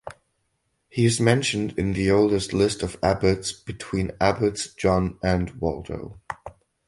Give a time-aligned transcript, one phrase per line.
[0.89, 6.17] He is mentioned in the oldest list of abbots between Abbots John and Waldo.